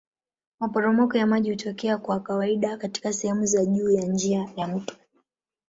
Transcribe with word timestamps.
Maporomoko 0.59 1.17
ya 1.17 1.27
maji 1.27 1.49
hutokea 1.51 1.97
kwa 1.97 2.19
kawaida 2.19 2.77
katika 2.77 3.13
sehemu 3.13 3.45
za 3.45 3.65
juu 3.65 3.89
ya 3.91 4.01
njia 4.05 4.49
ya 4.55 4.67
mto. 4.67 4.95